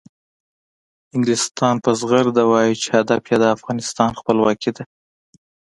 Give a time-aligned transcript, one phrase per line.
[1.15, 4.83] انګلستان په زغرده وایي چې هدف یې د افغانستان خپلواکي ده.